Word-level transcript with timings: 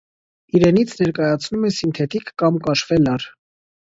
Իրենից 0.59 0.95
ներկայացնում 1.01 1.67
է 1.69 1.73
սինթետիկ 1.81 2.33
կամ 2.43 2.61
կաշվե 2.69 2.99
լար։ 3.07 3.29